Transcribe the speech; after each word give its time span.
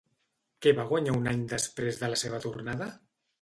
Què 0.65 0.71
va 0.79 0.85
guanyar 0.91 1.13
un 1.17 1.29
any 1.33 1.43
després 1.51 2.01
de 2.01 2.11
la 2.15 2.19
seva 2.23 2.41
tornada? 2.47 2.89